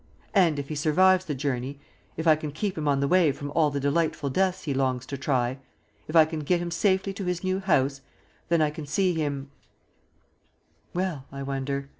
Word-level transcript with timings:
And 0.33 0.57
if 0.57 0.69
he 0.69 0.73
survives 0.73 1.25
the 1.25 1.35
journey; 1.35 1.79
if 2.17 2.25
I 2.25 2.35
can 2.35 2.51
keep 2.51 2.75
him 2.75 2.87
on 2.87 3.01
the 3.01 3.07
way 3.07 3.31
from 3.31 3.51
all 3.51 3.69
the 3.69 3.79
delightful 3.79 4.31
deaths 4.31 4.63
he 4.63 4.73
longs 4.73 5.05
to 5.05 5.15
try; 5.15 5.59
if 6.07 6.15
I 6.15 6.25
can 6.25 6.39
get 6.39 6.59
him 6.59 6.71
safely 6.71 7.13
to 7.13 7.25
his 7.25 7.43
new 7.43 7.59
house, 7.59 8.01
then 8.49 8.63
I 8.63 8.71
can 8.71 8.87
see 8.87 9.13
him 9.13 9.51
Well, 10.95 11.25
I 11.31 11.43
wonder. 11.43 11.89